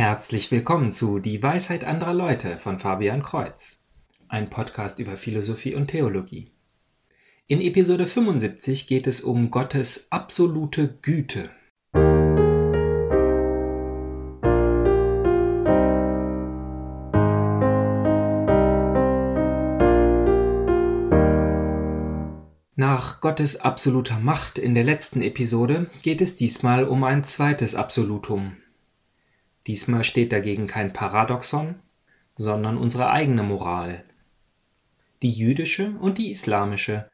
[0.00, 3.82] Herzlich willkommen zu Die Weisheit anderer Leute von Fabian Kreuz,
[4.28, 6.52] ein Podcast über Philosophie und Theologie.
[7.48, 11.50] In Episode 75 geht es um Gottes absolute Güte.
[22.74, 28.56] Nach Gottes absoluter Macht in der letzten Episode geht es diesmal um ein zweites Absolutum,
[29.70, 31.76] Diesmal steht dagegen kein Paradoxon,
[32.34, 34.02] sondern unsere eigene Moral.
[35.22, 37.08] Die jüdische und die islamische,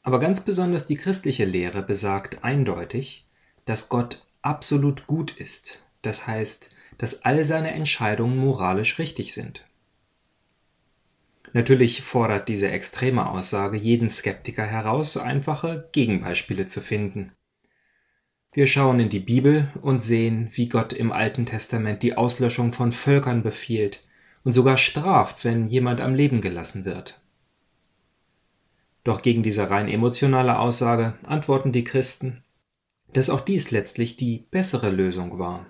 [0.00, 3.28] aber ganz besonders die christliche Lehre besagt eindeutig,
[3.66, 9.66] dass Gott absolut gut ist, das heißt, dass all seine Entscheidungen moralisch richtig sind.
[11.52, 17.32] Natürlich fordert diese extreme Aussage jeden Skeptiker heraus, einfache Gegenbeispiele zu finden.
[18.52, 22.90] Wir schauen in die Bibel und sehen, wie Gott im Alten Testament die Auslöschung von
[22.90, 24.08] Völkern befiehlt
[24.42, 27.20] und sogar straft, wenn jemand am Leben gelassen wird.
[29.04, 32.42] Doch gegen diese rein emotionale Aussage antworten die Christen,
[33.12, 35.66] dass auch dies letztlich die bessere Lösung war.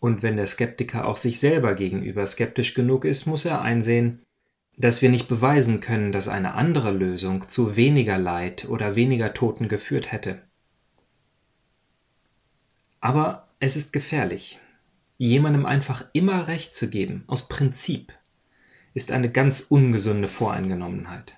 [0.00, 4.20] Und wenn der Skeptiker auch sich selber gegenüber skeptisch genug ist, muss er einsehen,
[4.76, 9.68] dass wir nicht beweisen können, dass eine andere Lösung zu weniger Leid oder weniger Toten
[9.68, 10.42] geführt hätte.
[13.04, 14.58] Aber es ist gefährlich.
[15.18, 18.14] Jemandem einfach immer Recht zu geben, aus Prinzip,
[18.94, 21.36] ist eine ganz ungesunde Voreingenommenheit.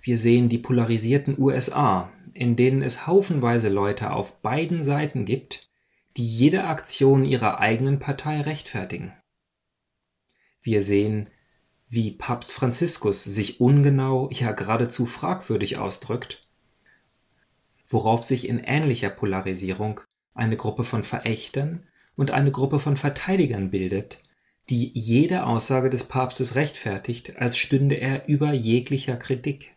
[0.00, 5.68] Wir sehen die polarisierten USA, in denen es haufenweise Leute auf beiden Seiten gibt,
[6.16, 9.12] die jede Aktion ihrer eigenen Partei rechtfertigen.
[10.62, 11.28] Wir sehen,
[11.88, 16.40] wie Papst Franziskus sich ungenau, ja geradezu fragwürdig ausdrückt,
[17.88, 20.02] worauf sich in ähnlicher Polarisierung
[20.34, 21.86] eine Gruppe von Verächtern
[22.16, 24.22] und eine Gruppe von Verteidigern bildet,
[24.68, 29.74] die jede Aussage des Papstes rechtfertigt, als stünde er über jeglicher Kritik.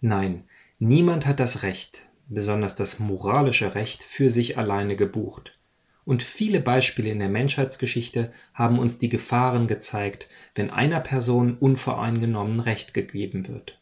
[0.00, 0.44] Nein,
[0.78, 5.58] niemand hat das Recht, besonders das moralische Recht, für sich alleine gebucht.
[6.04, 12.60] Und viele Beispiele in der Menschheitsgeschichte haben uns die Gefahren gezeigt, wenn einer Person unvoreingenommen
[12.60, 13.79] Recht gegeben wird.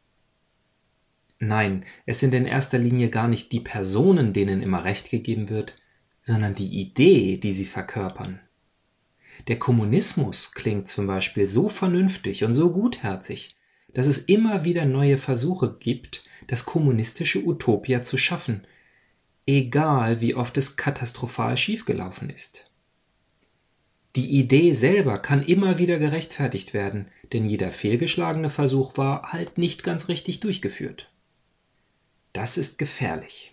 [1.41, 5.77] Nein, es sind in erster Linie gar nicht die Personen, denen immer Recht gegeben wird,
[6.23, 8.41] sondern die Idee, die sie verkörpern.
[9.47, 13.55] Der Kommunismus klingt zum Beispiel so vernünftig und so gutherzig,
[13.95, 18.67] dass es immer wieder neue Versuche gibt, das kommunistische Utopia zu schaffen,
[19.47, 22.67] egal wie oft es katastrophal schiefgelaufen ist.
[24.17, 29.85] Die Idee selber kann immer wieder gerechtfertigt werden, denn jeder fehlgeschlagene Versuch war halt nicht
[29.85, 31.09] ganz richtig durchgeführt.
[32.39, 33.53] Das ist gefährlich.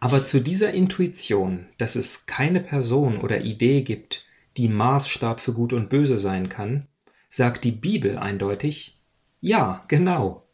[0.00, 4.26] Aber zu dieser Intuition, dass es keine Person oder Idee gibt,
[4.56, 6.86] die Maßstab für Gut und Böse sein kann,
[7.28, 9.02] sagt die Bibel eindeutig,
[9.42, 10.46] ja, genau.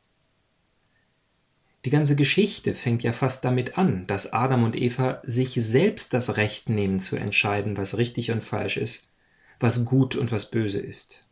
[1.84, 6.37] Die ganze Geschichte fängt ja fast damit an, dass Adam und Eva sich selbst das
[6.37, 9.12] Recht nehmen zu entscheiden, was richtig und falsch ist,
[9.60, 11.29] was gut und was böse ist.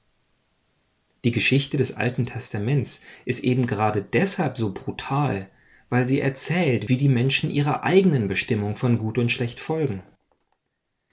[1.28, 5.50] Die Geschichte des Alten Testaments ist eben gerade deshalb so brutal,
[5.90, 10.02] weil sie erzählt, wie die Menschen ihrer eigenen Bestimmung von Gut und Schlecht folgen.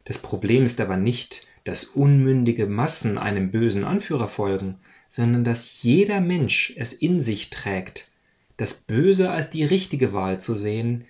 [0.06, 6.22] Das Problem ist aber nicht, dass unmündige Massen einem bösen Anführer folgen, sondern dass jeder
[6.22, 8.10] Mensch es in sich trägt,
[8.56, 11.04] das Böse als die richtige Wahl zu sehen,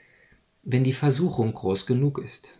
[0.64, 2.58] wenn die Versuchung groß genug ist.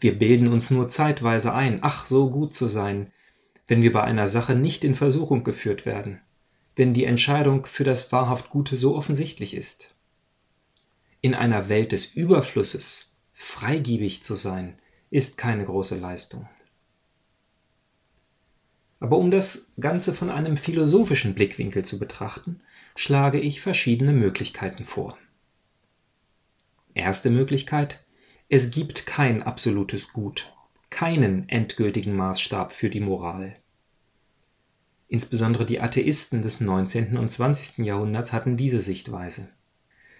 [0.00, 3.12] Wir bilden uns nur zeitweise ein, ach so gut zu sein,
[3.66, 6.20] wenn wir bei einer Sache nicht in Versuchung geführt werden,
[6.76, 9.94] wenn die Entscheidung für das wahrhaft Gute so offensichtlich ist.
[11.20, 14.78] In einer Welt des Überflusses freigiebig zu sein,
[15.10, 16.48] ist keine große Leistung.
[19.00, 22.60] Aber um das Ganze von einem philosophischen Blickwinkel zu betrachten,
[22.96, 25.18] schlage ich verschiedene Möglichkeiten vor.
[26.94, 28.04] Erste Möglichkeit,
[28.48, 30.54] es gibt kein absolutes Gut
[30.94, 33.56] keinen endgültigen Maßstab für die Moral.
[35.08, 37.16] Insbesondere die Atheisten des 19.
[37.16, 37.84] und 20.
[37.84, 39.48] Jahrhunderts hatten diese Sichtweise.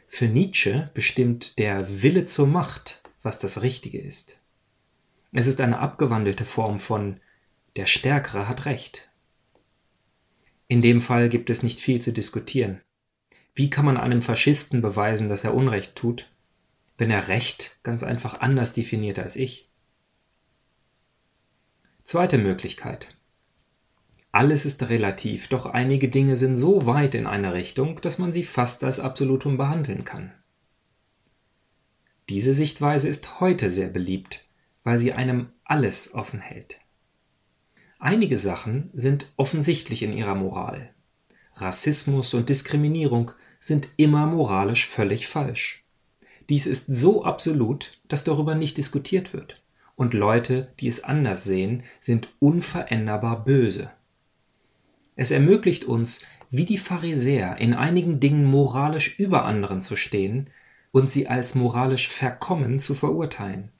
[0.06, 4.38] Für Nietzsche bestimmt der Wille zur Macht, was das Richtige ist.
[5.32, 7.20] Es ist eine abgewandelte Form von
[7.76, 9.10] der Stärkere hat Recht.
[10.68, 12.80] In dem Fall gibt es nicht viel zu diskutieren.
[13.54, 16.30] Wie kann man einem Faschisten beweisen, dass er Unrecht tut,
[16.98, 19.68] wenn er Recht ganz einfach anders definiert als ich?
[22.02, 23.08] Zweite Möglichkeit.
[24.34, 28.42] Alles ist relativ, doch einige Dinge sind so weit in eine Richtung, dass man sie
[28.42, 30.32] fast als Absolutum behandeln kann.
[32.28, 34.44] Diese Sichtweise ist heute sehr beliebt,
[34.82, 36.80] weil sie einem alles offen hält.
[38.00, 40.92] Einige Sachen sind offensichtlich in ihrer Moral.
[41.54, 43.30] Rassismus und Diskriminierung
[43.60, 45.84] sind immer moralisch völlig falsch.
[46.48, 49.62] Dies ist so absolut, dass darüber nicht diskutiert wird.
[49.94, 53.92] Und Leute, die es anders sehen, sind unveränderbar böse.
[55.16, 60.50] Es ermöglicht uns, wie die Pharisäer, in einigen Dingen moralisch über anderen zu stehen
[60.92, 63.70] und sie als moralisch verkommen zu verurteilen.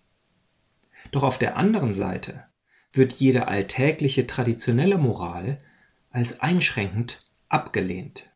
[1.10, 2.44] Doch auf der anderen Seite
[2.92, 5.58] wird jede alltägliche traditionelle Moral
[6.10, 8.30] als einschränkend abgelehnt.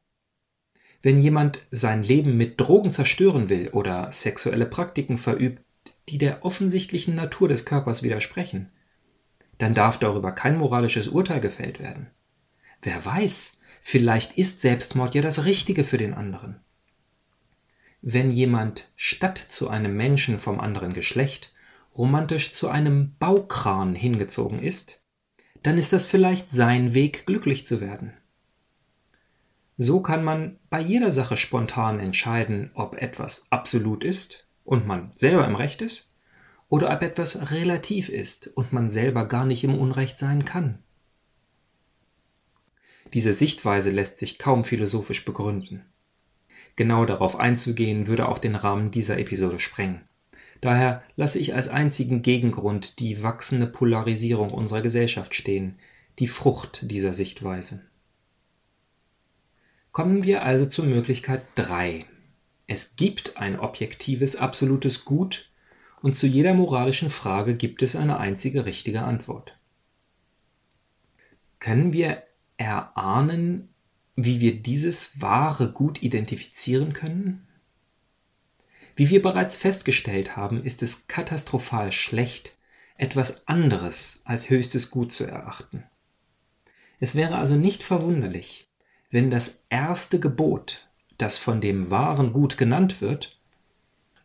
[1.00, 5.62] Wenn jemand sein Leben mit Drogen zerstören will oder sexuelle Praktiken verübt,
[6.08, 8.70] die der offensichtlichen Natur des Körpers widersprechen,
[9.58, 12.08] dann darf darüber kein moralisches Urteil gefällt werden.
[12.82, 16.60] Wer weiß, vielleicht ist Selbstmord ja das Richtige für den anderen.
[18.00, 21.52] Wenn jemand statt zu einem Menschen vom anderen Geschlecht
[21.96, 25.02] romantisch zu einem Baukran hingezogen ist,
[25.62, 28.12] dann ist das vielleicht sein Weg, glücklich zu werden.
[29.76, 35.46] So kann man bei jeder Sache spontan entscheiden, ob etwas absolut ist und man selber
[35.46, 36.08] im Recht ist,
[36.68, 40.78] oder ob etwas relativ ist und man selber gar nicht im Unrecht sein kann.
[43.14, 45.84] Diese Sichtweise lässt sich kaum philosophisch begründen.
[46.76, 50.02] Genau darauf einzugehen würde auch den Rahmen dieser Episode sprengen.
[50.60, 55.78] Daher lasse ich als einzigen Gegengrund die wachsende Polarisierung unserer Gesellschaft stehen,
[56.18, 57.84] die Frucht dieser Sichtweise.
[59.92, 62.04] Kommen wir also zur Möglichkeit 3.
[62.66, 65.50] Es gibt ein objektives, absolutes Gut
[66.02, 69.56] und zu jeder moralischen Frage gibt es eine einzige richtige Antwort.
[71.58, 72.22] Können wir
[72.58, 73.70] erahnen,
[74.14, 77.46] wie wir dieses wahre Gut identifizieren können?
[78.96, 82.58] Wie wir bereits festgestellt haben, ist es katastrophal schlecht,
[82.96, 85.84] etwas anderes als höchstes Gut zu erachten.
[87.00, 88.68] Es wäre also nicht verwunderlich,
[89.10, 93.40] wenn das erste Gebot, das von dem wahren Gut genannt wird,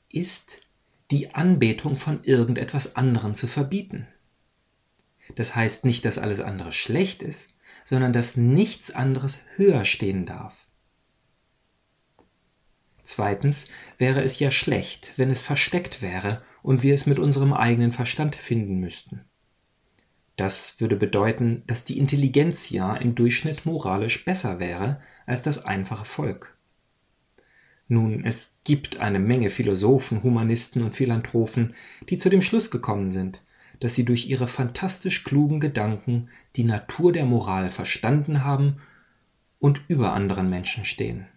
[0.10, 0.62] ist,
[1.12, 4.08] die Anbetung von irgendetwas anderem zu verbieten.
[5.36, 7.56] Das heißt nicht, dass alles andere schlecht ist,
[7.86, 10.70] sondern dass nichts anderes höher stehen darf.
[13.04, 17.92] Zweitens wäre es ja schlecht, wenn es versteckt wäre und wir es mit unserem eigenen
[17.92, 19.26] Verstand finden müssten.
[20.36, 26.06] Das würde bedeuten, dass die Intelligenz ja im Durchschnitt moralisch besser wäre als das einfache
[26.06, 26.58] Volk.
[27.88, 31.76] Nun, es gibt eine Menge Philosophen, Humanisten und Philanthropen,
[32.10, 33.42] die zu dem Schluss gekommen sind,
[33.80, 38.82] dass sie durch ihre fantastisch klugen Gedanken die Natur der Moral verstanden haben
[39.60, 41.28] und über anderen Menschen stehen.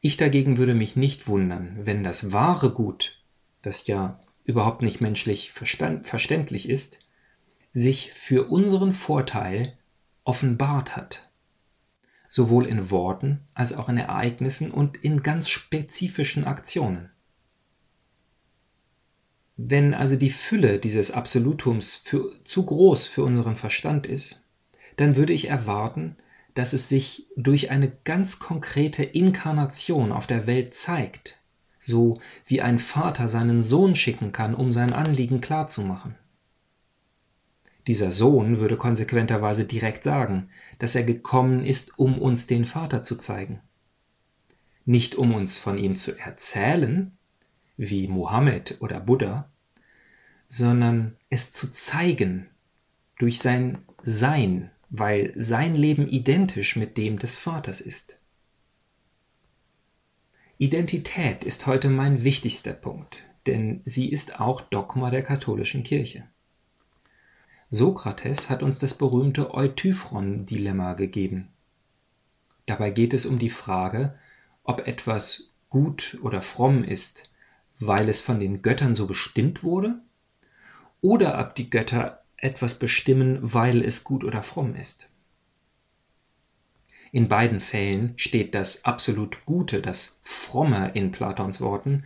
[0.00, 3.22] Ich dagegen würde mich nicht wundern, wenn das wahre Gut,
[3.62, 6.98] das ja überhaupt nicht menschlich verständlich ist,
[7.72, 9.78] sich für unseren Vorteil
[10.24, 11.30] offenbart hat,
[12.28, 17.10] sowohl in Worten als auch in Ereignissen und in ganz spezifischen Aktionen.
[19.64, 24.42] Wenn also die Fülle dieses Absolutums für, zu groß für unseren Verstand ist,
[24.96, 26.16] dann würde ich erwarten,
[26.54, 31.44] dass es sich durch eine ganz konkrete Inkarnation auf der Welt zeigt,
[31.78, 36.16] so wie ein Vater seinen Sohn schicken kann, um sein Anliegen klarzumachen.
[37.86, 40.48] Dieser Sohn würde konsequenterweise direkt sagen,
[40.80, 43.60] dass er gekommen ist, um uns den Vater zu zeigen.
[44.84, 47.16] Nicht um uns von ihm zu erzählen,
[47.76, 49.48] wie Mohammed oder Buddha,
[50.54, 52.46] sondern es zu zeigen
[53.16, 58.18] durch sein Sein, weil sein Leben identisch mit dem des Vaters ist.
[60.58, 66.28] Identität ist heute mein wichtigster Punkt, denn sie ist auch Dogma der katholischen Kirche.
[67.70, 71.48] Sokrates hat uns das berühmte Eutyphron-Dilemma gegeben.
[72.66, 74.18] Dabei geht es um die Frage,
[74.64, 77.30] ob etwas gut oder fromm ist,
[77.78, 80.02] weil es von den Göttern so bestimmt wurde,
[81.02, 85.10] oder ob die Götter etwas bestimmen, weil es gut oder fromm ist.
[87.12, 92.04] In beiden Fällen steht das absolut Gute, das Fromme in Platons Worten,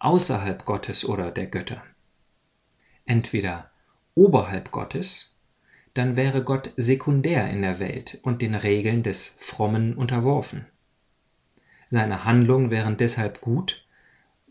[0.00, 1.84] außerhalb Gottes oder der Götter.
[3.04, 3.70] Entweder
[4.16, 5.36] oberhalb Gottes,
[5.94, 10.66] dann wäre Gott sekundär in der Welt und den Regeln des Frommen unterworfen.
[11.88, 13.84] Seine Handlungen wären deshalb gut,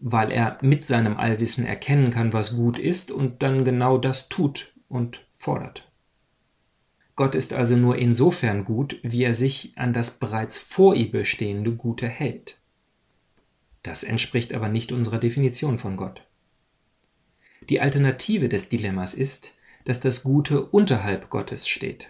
[0.01, 4.73] weil er mit seinem Allwissen erkennen kann, was gut ist und dann genau das tut,
[4.89, 5.87] und fordert.
[7.15, 11.75] Gott ist also nur insofern gut, wie er sich an das bereits vor ihm bestehende
[11.75, 12.61] Gute hält.
[13.83, 16.25] Das entspricht aber nicht unserer Definition von Gott.
[17.69, 19.53] Die Alternative des Dilemmas ist,
[19.85, 22.09] dass das Gute unterhalb Gottes steht,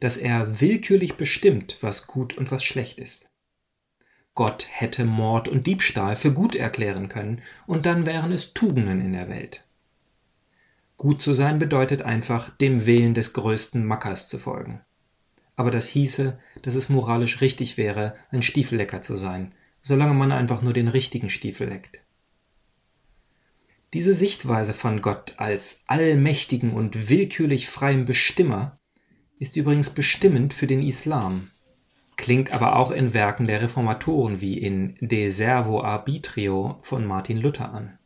[0.00, 3.30] dass er willkürlich bestimmt, was gut und was schlecht ist.
[4.34, 9.12] Gott hätte Mord und Diebstahl für gut erklären können, und dann wären es Tugenden in
[9.12, 9.64] der Welt.
[10.96, 14.80] Gut zu sein bedeutet einfach, dem Willen des größten Mackers zu folgen.
[15.56, 20.62] Aber das hieße, dass es moralisch richtig wäre, ein Stiefellecker zu sein, solange man einfach
[20.62, 22.00] nur den richtigen Stiefel leckt.
[23.92, 28.80] Diese Sichtweise von Gott als allmächtigen und willkürlich freien Bestimmer
[29.38, 31.50] ist übrigens bestimmend für den Islam,
[32.16, 37.72] klingt aber auch in Werken der Reformatoren wie in De Servo Arbitrio von Martin Luther
[37.72, 37.98] an.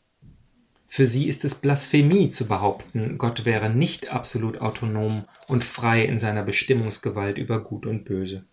[0.86, 6.18] Für sie ist es Blasphemie zu behaupten, Gott wäre nicht absolut autonom und frei in
[6.18, 8.44] seiner Bestimmungsgewalt über Gut und Böse.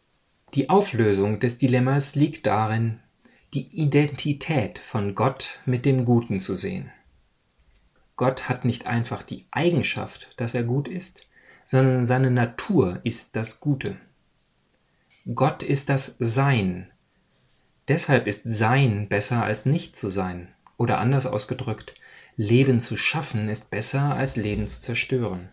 [0.54, 3.00] Die Auflösung des Dilemmas liegt darin,
[3.54, 6.92] die Identität von Gott mit dem Guten zu sehen.
[8.18, 11.26] Gott hat nicht einfach die Eigenschaft, dass er gut ist,
[11.64, 13.98] sondern seine Natur ist das Gute.
[15.34, 16.92] Gott ist das Sein.
[17.88, 20.50] Deshalb ist Sein besser als nicht zu sein.
[20.78, 21.96] Oder anders ausgedrückt,
[22.36, 25.50] Leben zu schaffen ist besser als Leben zu zerstören.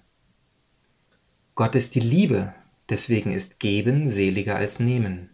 [1.55, 2.52] Gott ist die Liebe,
[2.91, 5.31] deswegen ist Geben seliger als Nehmen.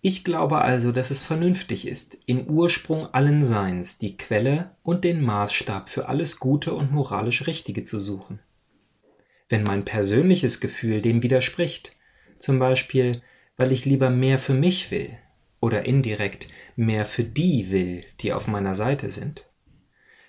[0.00, 5.20] Ich glaube also, dass es vernünftig ist, im Ursprung allen Seins die Quelle und den
[5.20, 8.40] Maßstab für alles Gute und moralisch Richtige zu suchen.
[9.48, 11.92] Wenn mein persönliches Gefühl dem widerspricht,
[12.44, 13.22] zum Beispiel,
[13.56, 15.16] weil ich lieber mehr für mich will
[15.60, 19.46] oder indirekt mehr für die will, die auf meiner Seite sind,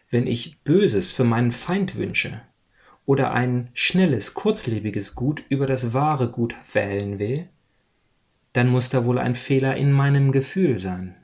[0.10, 2.42] wenn ich Böses für meinen Feind wünsche
[3.06, 7.48] oder ein schnelles, kurzlebiges Gut über das wahre Gut wählen will,
[8.54, 11.16] dann muss da wohl ein Fehler in meinem Gefühl sein.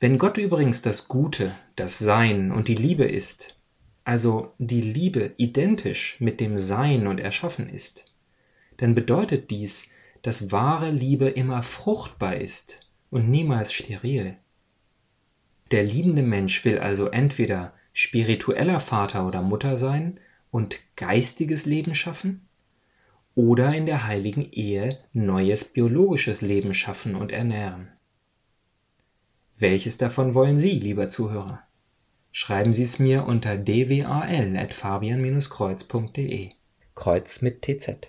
[0.00, 3.56] Wenn Gott übrigens das Gute, das Sein und die Liebe ist,
[4.04, 8.17] also die Liebe identisch mit dem Sein und Erschaffen ist,
[8.78, 9.90] dann bedeutet dies,
[10.22, 12.80] dass wahre Liebe immer fruchtbar ist
[13.10, 14.36] und niemals steril.
[15.70, 20.18] Der liebende Mensch will also entweder spiritueller Vater oder Mutter sein
[20.50, 22.46] und geistiges Leben schaffen,
[23.34, 27.92] oder in der heiligen Ehe neues biologisches Leben schaffen und ernähren.
[29.56, 31.62] Welches davon wollen Sie, lieber Zuhörer?
[32.32, 36.50] Schreiben Sie es mir unter dwal@fabian-kreuz.de.
[36.96, 38.08] Kreuz mit TZ.